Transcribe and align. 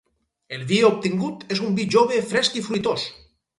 El 0.55 0.63
vi 0.71 0.79
obtingut 0.87 1.45
és 1.57 1.63
un 1.69 1.77
vi 1.81 1.87
jove 1.99 2.19
fresc 2.33 2.61
i 2.63 2.67
fruitós. 2.71 3.09